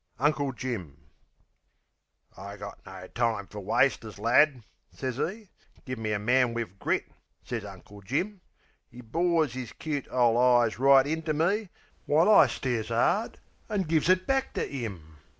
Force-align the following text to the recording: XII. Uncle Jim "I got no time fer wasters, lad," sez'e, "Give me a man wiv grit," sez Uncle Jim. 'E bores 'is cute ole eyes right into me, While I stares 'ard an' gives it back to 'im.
XII. 0.17 0.25
Uncle 0.25 0.51
Jim 0.53 0.97
"I 2.35 2.57
got 2.57 2.83
no 2.87 3.05
time 3.09 3.45
fer 3.45 3.59
wasters, 3.59 4.17
lad," 4.17 4.63
sez'e, 4.91 5.47
"Give 5.85 5.99
me 5.99 6.11
a 6.11 6.17
man 6.17 6.55
wiv 6.55 6.79
grit," 6.79 7.05
sez 7.43 7.63
Uncle 7.63 8.01
Jim. 8.01 8.41
'E 8.91 9.01
bores 9.01 9.55
'is 9.55 9.73
cute 9.73 10.07
ole 10.11 10.39
eyes 10.39 10.79
right 10.79 11.05
into 11.05 11.35
me, 11.35 11.69
While 12.07 12.31
I 12.31 12.47
stares 12.47 12.89
'ard 12.89 13.37
an' 13.69 13.83
gives 13.83 14.09
it 14.09 14.25
back 14.25 14.53
to 14.53 14.67
'im. 14.67 15.17